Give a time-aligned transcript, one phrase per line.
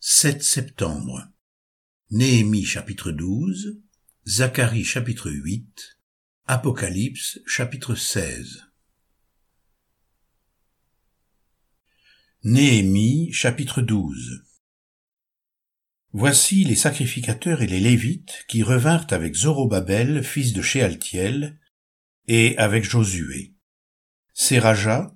[0.00, 1.28] 7 septembre.
[2.12, 3.82] Néhémie chapitre 12,
[4.28, 5.98] Zacharie chapitre 8,
[6.46, 8.70] Apocalypse chapitre 16.
[12.44, 14.44] Néhémie chapitre 12
[16.12, 21.58] Voici les sacrificateurs et les Lévites qui revinrent avec Zorobabel, fils de Shealtiel,
[22.28, 23.56] et avec Josué.
[24.32, 25.12] Séraja,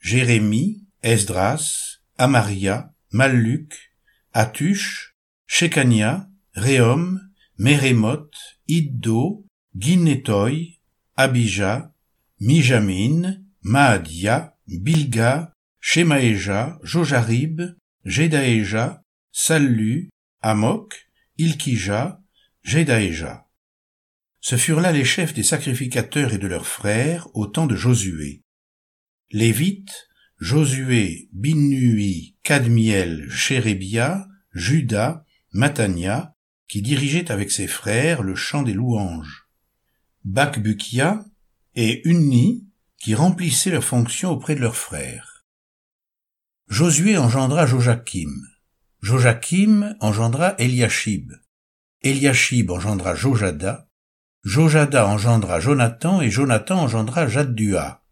[0.00, 3.93] Jérémie, Esdras, Amaria, Malluc,
[4.34, 5.14] Atush,
[5.46, 7.20] Shekania, Réhom,
[7.56, 8.34] Mérémoth,
[8.66, 10.80] Iddo, Guinétoy,
[11.16, 11.94] Abija,
[12.40, 17.62] Mijamin, Maadia, Bilga, Shemaéja, Jojarib,
[18.04, 20.10] Jedaéja, Sallu,
[20.42, 22.20] Amok, Ilkija,
[22.64, 23.46] Jedaéja.
[24.40, 28.42] Ce furent là les chefs des sacrificateurs et de leurs frères au temps de Josué.
[29.30, 36.34] Lévites, Josué, Binnui, Cadmiel, Chérébia, Judas, Matania,
[36.68, 39.48] qui dirigeait avec ses frères le chant des louanges.
[40.24, 41.24] Bakbukia
[41.74, 42.66] et Unni,
[42.98, 45.44] qui remplissaient leurs fonctions auprès de leurs frères.
[46.68, 48.30] Josué engendra Joachim.
[49.02, 51.32] Joachim engendra Eliashib.
[52.02, 53.88] Eliashib engendra Jojada.
[54.42, 58.03] Jojada engendra Jonathan et Jonathan engendra Jaddua.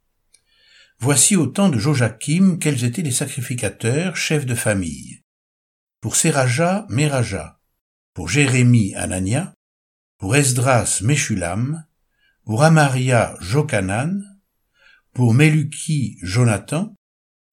[1.03, 5.20] Voici autant de Joachim quels étaient les sacrificateurs, chefs de famille.
[6.00, 7.58] Pour Seraja, Meraja.
[8.14, 9.53] Pour Jérémie, Anania.
[10.19, 11.84] Pour Esdras, Meshulam.
[12.45, 14.23] Pour Amaria, Jokanan.
[15.12, 16.95] Pour Meluki, Jonathan.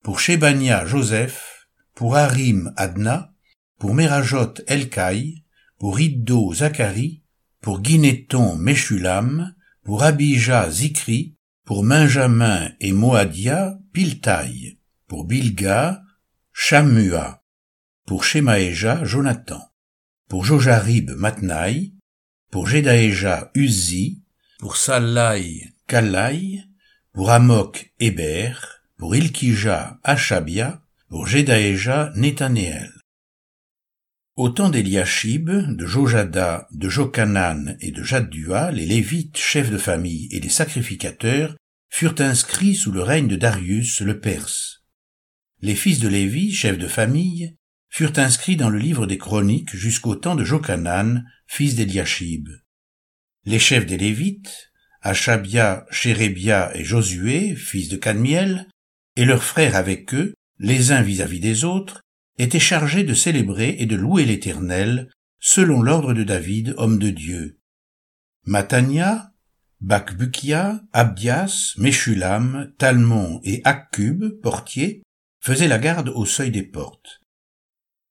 [0.04, 1.68] Pour Shebania, Joseph.
[1.96, 3.34] Pour Harim, Adna.
[3.80, 5.44] Pour Merajot, Elkai.
[5.80, 7.24] Pour Iddo, Zacharie.
[7.62, 9.56] Pour Guinéton, Meshulam.
[9.84, 11.39] Pour Abija, Zikri
[11.70, 16.02] pour Benjamin et Moadia, Piltaï, pour Bilga,
[16.52, 17.44] Shamua,
[18.08, 19.62] pour Shemaéja, Jonathan,
[20.28, 21.94] pour Jojarib, Matnaï,
[22.50, 24.24] pour Jedaéja, Uzi,
[24.58, 26.64] pour Salai, Kalaï,
[27.14, 32.92] pour Amok, Héber, pour Ilkija, Achabia, pour Jedaéja, Nethanéel.
[34.36, 40.30] Au temps d'Eliashib, de Jojada, de Jokanan et de Jaddua, les Lévites, chefs de famille
[40.32, 41.58] et les sacrificateurs,
[41.90, 44.84] furent inscrits sous le règne de Darius le Perse.
[45.62, 47.56] Les fils de Lévi, chefs de famille,
[47.90, 52.48] furent inscrits dans le livre des chroniques jusqu'au temps de Jokanan, fils d'Eliashib.
[53.46, 58.68] Les chefs des Lévites, Achabia, Chérébia et Josué, fils de Cadmiel,
[59.16, 62.02] et leurs frères avec eux, les uns vis-à-vis des autres,
[62.38, 67.60] étaient chargés de célébrer et de louer l'Éternel, selon l'ordre de David, homme de Dieu.
[68.46, 69.32] Matania,
[69.82, 75.04] Bakbukia, Abdias, Meshulam, Talmon et Akkub, portiers,
[75.40, 77.22] faisaient la garde au seuil des portes.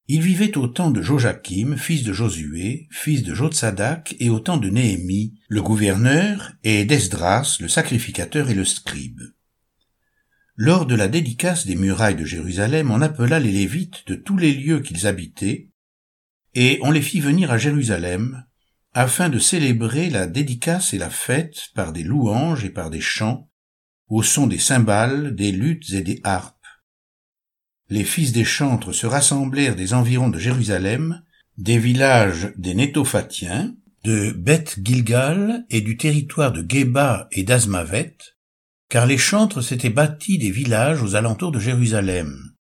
[0.07, 4.57] Ils vivaient au temps de Joachim, fils de Josué, fils de Jotsadak, et au temps
[4.57, 9.21] de Néhémie, le gouverneur, et d'Esdras, le sacrificateur et le scribe.
[10.55, 14.51] Lors de la dédicace des murailles de Jérusalem, on appela les Lévites de tous les
[14.51, 15.69] lieux qu'ils habitaient,
[16.55, 18.45] et on les fit venir à Jérusalem,
[18.93, 23.49] afin de célébrer la dédicace et la fête par des louanges et par des chants,
[24.07, 26.55] au son des cymbales, des luttes et des harpes.
[27.89, 31.23] Les fils des chantres se rassemblèrent des environs de Jérusalem,
[31.57, 38.15] des villages des Nétophatiens, de Beth Gilgal et du territoire de Geba et d'Azmavet,
[38.89, 42.53] car les chantres s'étaient bâtis des villages aux alentours de Jérusalem.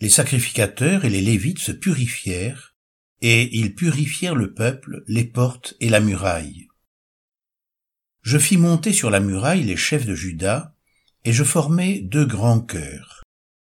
[0.00, 2.75] Les sacrificateurs et les Lévites se purifièrent,
[3.20, 6.68] et ils purifièrent le peuple, les portes et la muraille.
[8.22, 10.74] Je fis monter sur la muraille les chefs de Juda,
[11.24, 13.22] et je formai deux grands chœurs.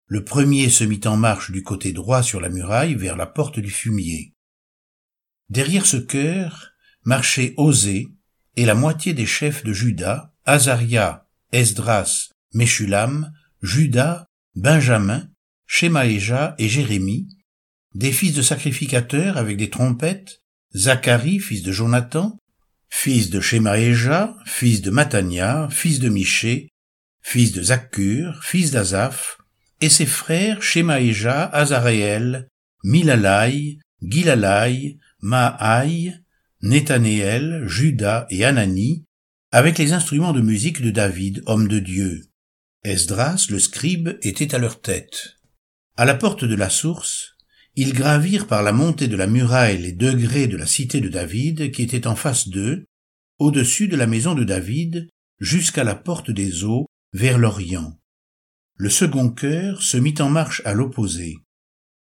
[0.08, 3.60] Le premier se mit en marche du côté droit sur la muraille vers la porte
[3.60, 4.34] du fumier.
[5.50, 6.72] Derrière ce chœur
[7.04, 8.10] marchait Osée
[8.56, 13.32] et la moitié des chefs de Juda, Azaria, Esdras, Meshulam,
[13.62, 15.30] Juda, Benjamin,
[15.66, 17.28] Shemaéja et Jérémie,
[17.96, 20.42] des fils de sacrificateurs avec des trompettes,
[20.76, 22.38] Zacharie, fils de Jonathan,
[22.90, 26.70] fils de Shemaéja, fils de Matania, fils de Miché,
[27.22, 29.38] fils de Zakur, fils d'Azaph,
[29.82, 32.48] et ses frères Shemaéja, Azaréel,
[32.84, 36.20] Milalai, Gilalai, Maaï,
[36.62, 39.06] Nethanéel, Judas et Anani,
[39.52, 42.22] avec les instruments de musique de David, homme de Dieu.
[42.84, 45.38] Esdras, le scribe, était à leur tête.
[45.96, 47.33] À la porte de la source,
[47.76, 51.72] ils gravirent par la montée de la muraille les degrés de la cité de David
[51.72, 52.86] qui était en face d'eux,
[53.40, 55.10] au-dessus de la maison de David,
[55.40, 58.00] jusqu'à la porte des eaux, vers l'Orient.
[58.76, 61.38] Le second cœur se mit en marche à l'opposé.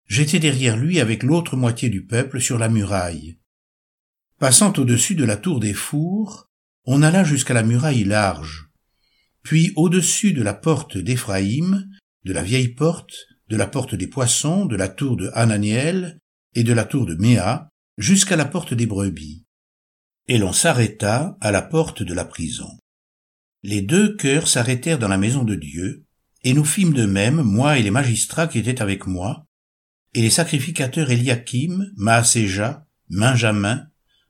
[0.07, 3.37] j'étais derrière lui avec l'autre moitié du peuple sur la muraille.
[4.39, 6.47] Passant au-dessus de la tour des fours,
[6.85, 8.69] on alla jusqu'à la muraille large.
[9.43, 11.87] Puis au-dessus de la porte d'Éphraïm,
[12.23, 13.13] de la vieille porte,
[13.49, 16.19] de la porte des poissons, de la tour de Hananiel
[16.53, 19.45] et de la tour de Méa, jusqu'à la porte des brebis.
[20.27, 22.69] Et l'on s'arrêta à la porte de la prison.
[23.63, 26.05] Les deux cœurs s'arrêtèrent dans la maison de Dieu,
[26.43, 29.45] et nous fîmes de même, moi et les magistrats qui étaient avec moi,
[30.13, 33.87] et les sacrificateurs Eliakim, Maaséja, Benjamin,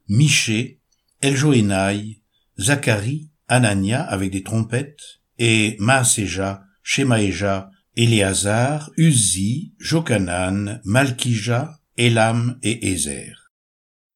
[0.08, 0.82] Miché,
[1.22, 2.22] Eljoénaï,
[2.58, 7.70] Zacharie, Anania avec des trompettes, et Maaséja, Shemaéja,
[8.02, 13.52] Éléazar, Uzi, Jokanan, Malkija, Elam et Ézer.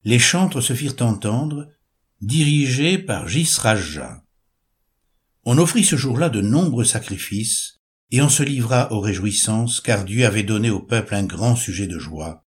[0.05, 1.67] Les chantres se firent entendre,
[2.21, 4.23] dirigés par Jisraja.
[5.43, 10.25] On offrit ce jour-là de nombreux sacrifices, et on se livra aux réjouissances, car Dieu
[10.25, 12.45] avait donné au peuple un grand sujet de joie.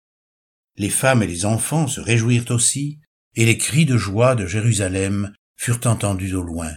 [0.77, 3.01] Les femmes et les enfants se réjouirent aussi,
[3.33, 6.71] et les cris de joie de Jérusalem furent entendus au loin.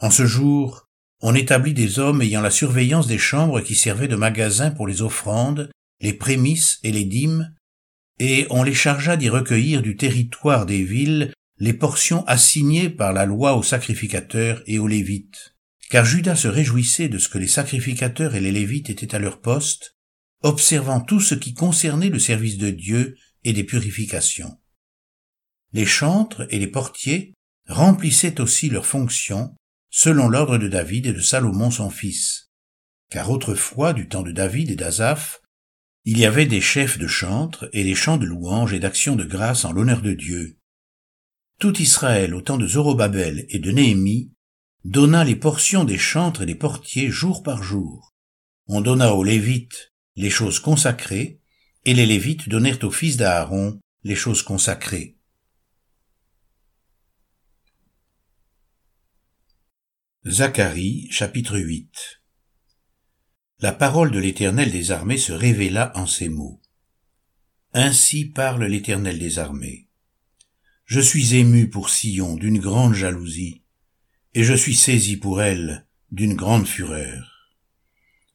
[0.00, 0.89] En ce jour,
[1.20, 5.02] on établit des hommes ayant la surveillance des chambres qui servaient de magasins pour les
[5.02, 5.70] offrandes,
[6.00, 7.54] les prémices et les dîmes,
[8.18, 13.26] et on les chargea d'y recueillir du territoire des villes les portions assignées par la
[13.26, 15.54] loi aux sacrificateurs et aux lévites.
[15.90, 19.40] Car Judas se réjouissait de ce que les sacrificateurs et les lévites étaient à leur
[19.40, 19.96] poste,
[20.42, 24.58] observant tout ce qui concernait le service de Dieu et des purifications.
[25.72, 27.34] Les chantres et les portiers
[27.68, 29.54] remplissaient aussi leurs fonctions
[29.90, 32.50] selon l'ordre de David et de Salomon son fils.
[33.10, 35.40] Car autrefois, du temps de David et d'Azaph,
[36.04, 39.24] il y avait des chefs de chantres et des chants de louange et d'action de
[39.24, 40.56] grâce en l'honneur de Dieu.
[41.58, 44.32] Tout Israël au temps de Zorobabel et de Néhémie
[44.84, 48.14] donna les portions des chantres et des portiers jour par jour.
[48.66, 51.40] On donna aux Lévites les choses consacrées,
[51.84, 55.16] et les Lévites donnèrent aux fils d'Aaron les choses consacrées.
[60.26, 62.20] Zacharie chapitre 8
[63.60, 66.60] La parole de l'Éternel des armées se révéla en ces mots.
[67.72, 69.88] Ainsi parle l'Éternel des armées.
[70.84, 73.62] Je suis ému pour Sion d'une grande jalousie,
[74.34, 77.56] et je suis saisi pour elle d'une grande fureur.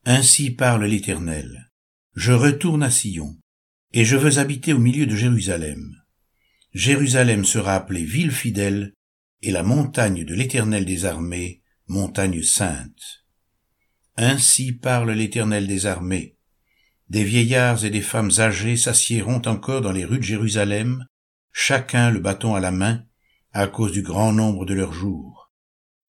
[0.05, 1.71] Ainsi parle l'Éternel.
[2.15, 3.37] Je retourne à Sion,
[3.93, 5.95] et je veux habiter au milieu de Jérusalem.
[6.73, 8.91] Jérusalem sera appelée ville fidèle,
[9.43, 13.25] et la montagne de l'Éternel des armées montagne sainte.
[14.17, 16.37] Ainsi parle l'Éternel des armées.
[17.09, 21.05] Des vieillards et des femmes âgées s'assiéront encore dans les rues de Jérusalem,
[21.51, 23.03] chacun le bâton à la main,
[23.53, 25.51] à cause du grand nombre de leurs jours.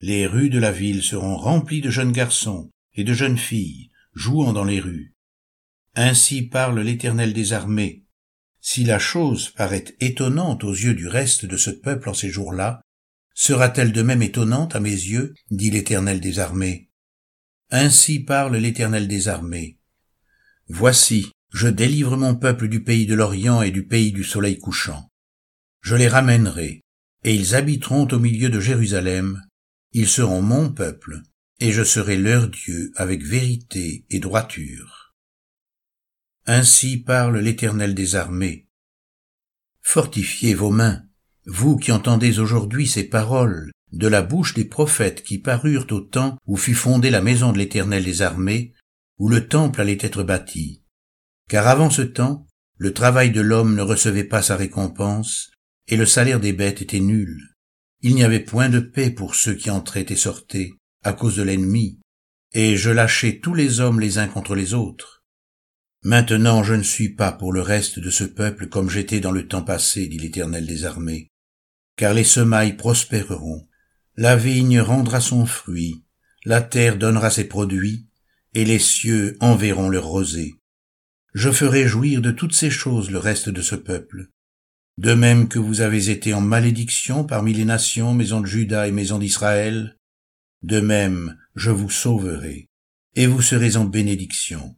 [0.00, 4.52] Les rues de la ville seront remplies de jeunes garçons et de jeunes filles, jouant
[4.52, 5.14] dans les rues.
[5.94, 8.04] Ainsi parle l'Éternel des armées.
[8.60, 12.80] Si la chose paraît étonnante aux yeux du reste de ce peuple en ces jours-là,
[13.38, 16.90] Sera-t-elle de même étonnante à mes yeux dit l'Éternel des armées.
[17.70, 19.78] Ainsi parle l'Éternel des armées.
[20.68, 25.12] Voici, je délivre mon peuple du pays de l'Orient et du pays du soleil couchant.
[25.82, 26.80] Je les ramènerai,
[27.24, 29.42] et ils habiteront au milieu de Jérusalem.
[29.92, 31.20] Ils seront mon peuple,
[31.60, 35.14] et je serai leur Dieu avec vérité et droiture.
[36.46, 38.66] Ainsi parle l'Éternel des armées.
[39.82, 41.05] Fortifiez vos mains,
[41.46, 46.36] vous qui entendez aujourd'hui ces paroles de la bouche des prophètes qui parurent au temps
[46.44, 48.74] où fut fondée la maison de l'Éternel des armées,
[49.18, 50.82] où le temple allait être bâti.
[51.48, 52.46] Car avant ce temps,
[52.78, 55.52] le travail de l'homme ne recevait pas sa récompense,
[55.86, 57.54] et le salaire des bêtes était nul.
[58.02, 60.72] Il n'y avait point de paix pour ceux qui entraient et sortaient,
[61.04, 62.00] à cause de l'ennemi,
[62.52, 65.22] et je lâchais tous les hommes les uns contre les autres.
[66.02, 69.46] Maintenant je ne suis pas pour le reste de ce peuple comme j'étais dans le
[69.46, 71.30] temps passé, dit l'Éternel des armées
[71.96, 73.66] car les semailles prospéreront,
[74.16, 76.04] la vigne rendra son fruit,
[76.44, 78.06] la terre donnera ses produits,
[78.54, 80.54] et les cieux enverront leur rosée.
[81.34, 84.28] Je ferai jouir de toutes ces choses le reste de ce peuple.
[84.96, 88.92] De même que vous avez été en malédiction parmi les nations, maison de Juda et
[88.92, 89.98] maison d'Israël,
[90.62, 92.70] de même je vous sauverai,
[93.14, 94.76] et vous serez en bénédiction.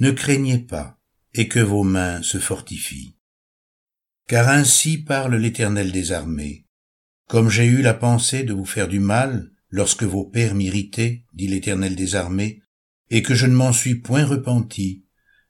[0.00, 0.98] Ne craignez pas,
[1.34, 3.16] et que vos mains se fortifient.
[4.26, 6.66] Car ainsi parle l'Éternel des armées.
[7.28, 11.48] Comme j'ai eu la pensée de vous faire du mal lorsque vos pères m'irritaient, dit
[11.48, 12.62] l'Éternel des armées,
[13.10, 15.04] et que je ne m'en suis point repenti,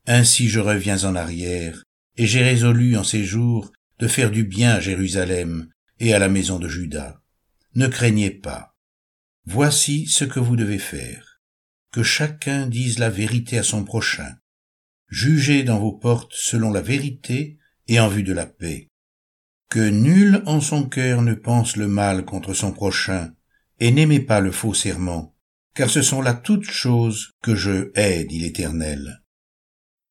[0.07, 1.83] ainsi je reviens en arrière,
[2.17, 6.29] et j'ai résolu en ces jours de faire du bien à Jérusalem et à la
[6.29, 7.23] maison de Juda.
[7.75, 8.77] Ne craignez pas.
[9.45, 11.41] Voici ce que vous devez faire.
[11.93, 14.37] Que chacun dise la vérité à son prochain.
[15.09, 17.59] jugez dans vos portes selon la vérité
[17.93, 18.89] et en vue de la paix.
[19.69, 23.35] Que nul en son cœur ne pense le mal contre son prochain,
[23.81, 25.37] et n'aimez pas le faux serment,
[25.75, 29.23] car ce sont là toutes choses que je hais, dit l'Éternel.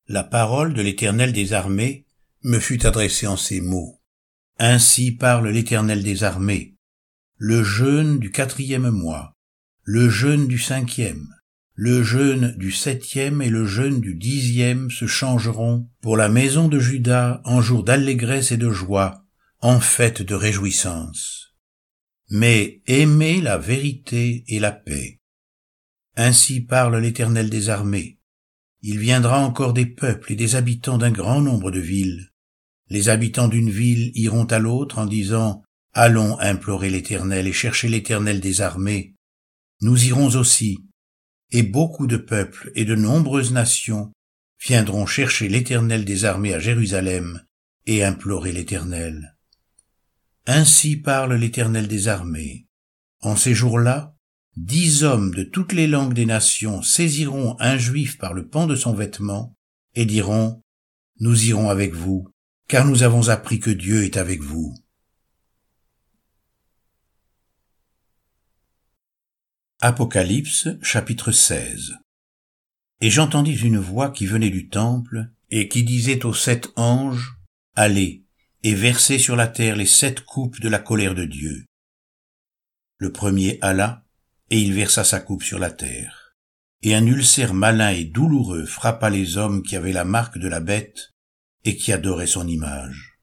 [0.07, 2.05] La parole de l'Éternel des armées
[2.43, 3.99] me fut adressée en ces mots.
[4.59, 6.75] Ainsi parle l'Éternel des armées.
[7.37, 9.33] Le jeûne du quatrième mois,
[9.81, 11.27] le jeûne du cinquième,
[11.83, 16.77] le jeûne du septième et le jeûne du dixième se changeront pour la maison de
[16.77, 19.25] Judas en jour d'allégresse et de joie,
[19.61, 21.55] en fête de réjouissance.
[22.29, 25.21] Mais aimez la vérité et la paix.
[26.15, 28.19] Ainsi parle l'Éternel des armées.
[28.83, 32.29] Il viendra encore des peuples et des habitants d'un grand nombre de villes.
[32.89, 38.39] Les habitants d'une ville iront à l'autre en disant Allons implorer l'Éternel et chercher l'Éternel
[38.39, 39.15] des armées.
[39.81, 40.77] Nous irons aussi,
[41.51, 44.11] et beaucoup de peuples et de nombreuses nations
[44.65, 47.41] viendront chercher l'Éternel des armées à Jérusalem
[47.85, 49.35] et implorer l'Éternel.
[50.45, 52.67] Ainsi parle l'Éternel des armées.
[53.21, 54.15] En ces jours-là,
[54.57, 58.75] dix hommes de toutes les langues des nations saisiront un juif par le pan de
[58.75, 59.55] son vêtement
[59.95, 60.61] et diront,
[61.19, 62.27] Nous irons avec vous,
[62.67, 64.75] car nous avons appris que Dieu est avec vous.
[69.83, 71.95] Apocalypse chapitre 16
[73.01, 77.33] Et j'entendis une voix qui venait du temple, et qui disait aux sept anges,
[77.75, 78.23] Allez,
[78.61, 81.65] et versez sur la terre les sept coupes de la colère de Dieu.
[82.99, 84.05] Le premier alla,
[84.51, 86.35] et il versa sa coupe sur la terre.
[86.83, 90.59] Et un ulcère malin et douloureux frappa les hommes qui avaient la marque de la
[90.59, 91.09] bête,
[91.65, 93.17] et qui adoraient son image.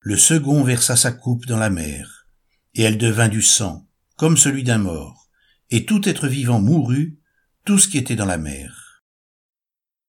[0.00, 2.26] Le second versa sa coupe dans la mer,
[2.74, 5.25] et elle devint du sang, comme celui d'un mort
[5.70, 7.18] et tout être vivant mourut,
[7.64, 9.04] tout ce qui était dans la mer.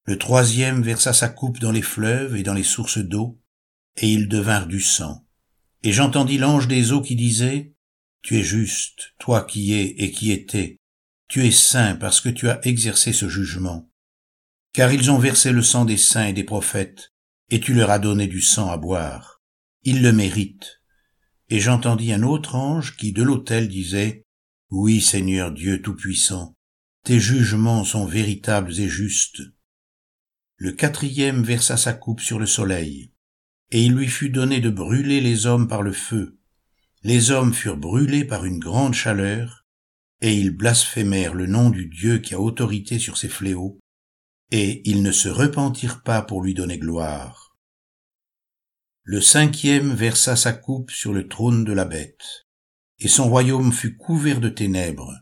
[0.06, 3.42] Le troisième versa sa coupe dans les fleuves et dans les sources d'eau,
[3.98, 5.26] et ils devinrent du sang.
[5.84, 7.74] Et j'entendis l'ange des eaux qui disait,
[8.22, 10.78] Tu es juste, toi qui es et qui étais,
[11.28, 13.92] tu es saint parce que tu as exercé ce jugement.
[14.74, 17.14] Car ils ont versé le sang des saints et des prophètes,
[17.50, 19.42] et tu leur as donné du sang à boire.
[19.84, 20.82] Ils le méritent.
[21.50, 24.27] Et j'entendis un autre ange qui de l'autel disait,
[24.70, 26.54] oui, Seigneur Dieu Tout-Puissant,
[27.06, 29.42] tes jugements sont véritables et justes.
[30.58, 33.14] Le quatrième versa sa coupe sur le soleil,
[33.72, 36.38] et il lui fut donné de brûler les hommes par le feu.
[37.04, 39.66] Les hommes furent brûlés par une grande chaleur,
[40.20, 43.80] et ils blasphémèrent le nom du Dieu qui a autorité sur ces fléaux,
[44.52, 47.56] et ils ne se repentirent pas pour lui donner gloire.
[49.04, 52.47] Le cinquième versa sa coupe sur le trône de la bête
[53.00, 55.14] et son royaume fut couvert de ténèbres.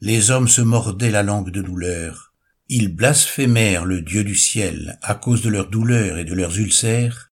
[0.00, 2.34] Les hommes se mordaient la langue de douleur,
[2.68, 7.30] ils blasphémèrent le Dieu du ciel à cause de leurs douleurs et de leurs ulcères,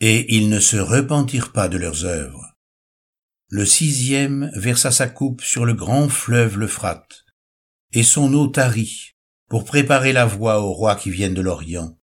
[0.00, 2.54] et ils ne se repentirent pas de leurs œuvres.
[3.48, 7.24] Le sixième versa sa coupe sur le grand fleuve l'Euphrate,
[7.92, 9.14] et son eau tarit,
[9.48, 11.98] pour préparer la voie aux rois qui viennent de l'Orient.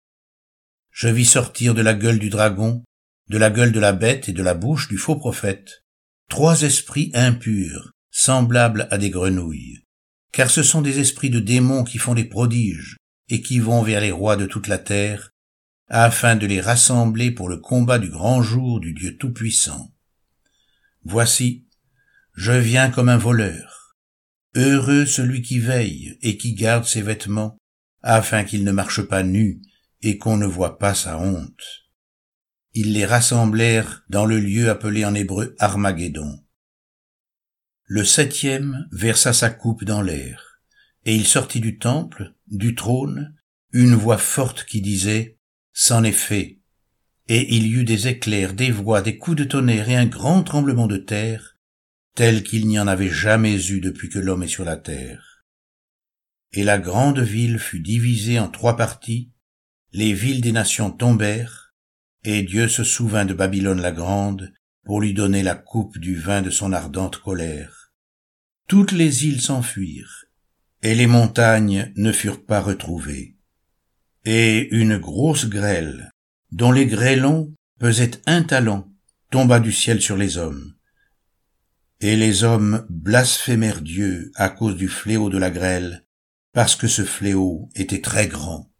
[0.91, 2.84] Je vis sortir de la gueule du dragon,
[3.27, 5.84] de la gueule de la bête et de la bouche du faux prophète,
[6.32, 9.84] trois esprits impurs, semblables à des grenouilles,
[10.32, 12.96] car ce sont des esprits de démons qui font des prodiges
[13.28, 15.32] et qui vont vers les rois de toute la terre,
[15.90, 19.94] afin de les rassembler pour le combat du grand jour du Dieu Tout-Puissant.
[21.04, 21.68] Voici,
[22.34, 23.98] je viens comme un voleur.
[24.56, 27.58] Heureux celui qui veille et qui garde ses vêtements,
[28.04, 29.62] afin qu'il ne marche pas nu
[30.02, 31.81] et qu'on ne voit pas sa honte
[32.74, 36.44] ils les rassemblèrent dans le lieu appelé en hébreu Armageddon.
[37.86, 40.62] Le septième versa sa coupe dans l'air,
[41.06, 43.36] et il sortit du temple, du trône,
[43.74, 45.38] une voix forte qui disait,
[45.74, 46.60] C'en est fait.
[47.28, 50.44] Et il y eut des éclairs, des voix, des coups de tonnerre et un grand
[50.44, 51.58] tremblement de terre,
[52.16, 55.46] tel qu'il n'y en avait jamais eu depuis que l'homme est sur la terre.
[56.51, 59.32] Et la grande ville fut divisée en trois parties,
[59.94, 61.61] les villes des nations tombèrent,
[62.24, 66.42] et Dieu se souvint de Babylone la grande, pour lui donner la coupe du vin
[66.42, 67.92] de son ardente colère.
[68.68, 70.25] Toutes les îles s'enfuirent,
[70.82, 73.36] et les montagnes ne furent pas retrouvées.
[74.25, 76.12] Et une grosse grêle,
[76.51, 78.92] dont les grêlons pesaient un talent,
[79.30, 80.74] tomba du ciel sur les hommes.
[82.00, 86.06] Et les hommes blasphémèrent Dieu à cause du fléau de la grêle,
[86.54, 88.71] parce que ce fléau était très grand.